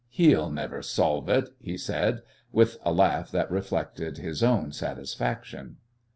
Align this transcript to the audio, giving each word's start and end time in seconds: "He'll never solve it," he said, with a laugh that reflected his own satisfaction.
"He'll 0.09 0.49
never 0.49 0.81
solve 0.81 1.29
it," 1.29 1.49
he 1.61 1.77
said, 1.77 2.23
with 2.51 2.77
a 2.81 2.91
laugh 2.91 3.29
that 3.29 3.51
reflected 3.51 4.17
his 4.17 4.41
own 4.41 4.71
satisfaction. 4.71 5.77